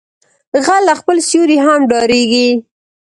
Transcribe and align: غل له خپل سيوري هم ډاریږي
غل 0.65 0.81
له 0.87 0.93
خپل 0.99 1.17
سيوري 1.29 1.57
هم 1.65 1.81
ډاریږي 1.91 2.49